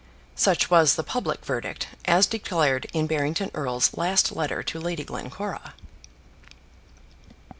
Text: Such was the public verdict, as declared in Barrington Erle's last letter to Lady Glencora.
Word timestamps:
Such 0.35 0.71
was 0.71 0.95
the 0.95 1.03
public 1.03 1.45
verdict, 1.45 1.89
as 2.05 2.25
declared 2.25 2.87
in 2.91 3.05
Barrington 3.05 3.51
Erle's 3.51 3.95
last 3.95 4.31
letter 4.35 4.63
to 4.63 4.79
Lady 4.79 5.03
Glencora. 5.03 5.75